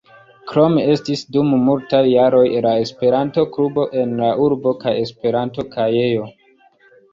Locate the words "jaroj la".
2.13-2.73